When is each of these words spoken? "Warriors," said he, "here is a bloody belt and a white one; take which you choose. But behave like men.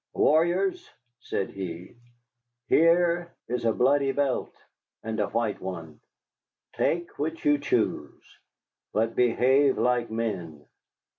"Warriors," 0.15 0.89
said 1.19 1.51
he, 1.51 1.95
"here 2.69 3.35
is 3.47 3.65
a 3.65 3.71
bloody 3.71 4.11
belt 4.11 4.51
and 5.03 5.19
a 5.19 5.27
white 5.29 5.61
one; 5.61 5.99
take 6.73 7.19
which 7.19 7.45
you 7.45 7.59
choose. 7.59 8.39
But 8.93 9.15
behave 9.15 9.77
like 9.77 10.09
men. 10.09 10.65